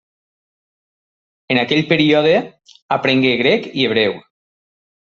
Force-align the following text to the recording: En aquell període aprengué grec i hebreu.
En 1.55 1.61
aquell 1.65 1.83
període 1.93 2.33
aprengué 2.99 3.39
grec 3.45 3.73
i 3.77 3.87
hebreu. 3.89 4.23